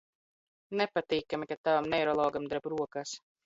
Nepatīkami, 0.81 1.49
kad 1.53 1.63
tavam 1.69 1.93
neirologam 1.95 2.51
dreb 2.51 2.69
rokas. 2.77 3.19